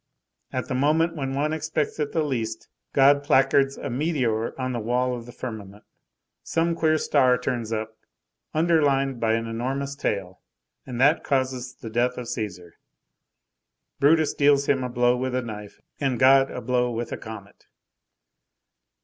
[0.51, 4.79] At the moment when one expects it the least, God placards a meteor on the
[4.79, 5.83] wall of the firmament.
[6.41, 7.99] Some queer star turns up,
[8.51, 10.41] underlined by an enormous tail.
[10.87, 12.71] And that causes the death of Cæsar.
[13.99, 17.67] Brutus deals him a blow with a knife, and God a blow with a comet.